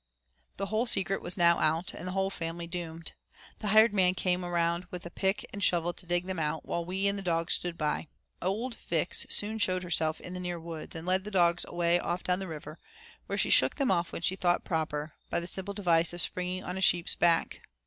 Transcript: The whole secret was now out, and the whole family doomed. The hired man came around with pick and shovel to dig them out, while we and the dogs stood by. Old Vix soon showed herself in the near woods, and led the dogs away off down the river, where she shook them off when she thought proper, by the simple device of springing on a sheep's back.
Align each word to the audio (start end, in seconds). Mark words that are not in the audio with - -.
The 0.57 0.65
whole 0.65 0.87
secret 0.87 1.21
was 1.21 1.37
now 1.37 1.59
out, 1.59 1.93
and 1.93 2.07
the 2.07 2.13
whole 2.13 2.31
family 2.31 2.65
doomed. 2.65 3.11
The 3.59 3.67
hired 3.67 3.93
man 3.93 4.15
came 4.15 4.43
around 4.43 4.85
with 4.89 5.07
pick 5.13 5.45
and 5.53 5.63
shovel 5.63 5.93
to 5.93 6.07
dig 6.07 6.25
them 6.25 6.39
out, 6.39 6.65
while 6.65 6.83
we 6.83 7.07
and 7.07 7.19
the 7.19 7.21
dogs 7.21 7.53
stood 7.53 7.77
by. 7.77 8.07
Old 8.41 8.73
Vix 8.73 9.27
soon 9.29 9.59
showed 9.59 9.83
herself 9.83 10.19
in 10.19 10.33
the 10.33 10.39
near 10.39 10.59
woods, 10.59 10.95
and 10.95 11.05
led 11.05 11.23
the 11.23 11.29
dogs 11.29 11.65
away 11.67 11.99
off 11.99 12.23
down 12.23 12.39
the 12.39 12.47
river, 12.47 12.79
where 13.27 13.37
she 13.37 13.51
shook 13.51 13.75
them 13.75 13.91
off 13.91 14.11
when 14.11 14.23
she 14.23 14.35
thought 14.35 14.63
proper, 14.65 15.13
by 15.29 15.39
the 15.39 15.45
simple 15.45 15.75
device 15.75 16.13
of 16.13 16.21
springing 16.21 16.63
on 16.63 16.79
a 16.79 16.81
sheep's 16.81 17.13
back. 17.13 17.61